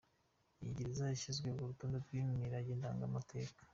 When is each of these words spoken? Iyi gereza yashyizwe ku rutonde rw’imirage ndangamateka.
Iyi 0.61 0.75
gereza 0.77 1.03
yashyizwe 1.11 1.47
ku 1.57 1.63
rutonde 1.69 1.97
rw’imirage 2.03 2.71
ndangamateka. 2.79 3.61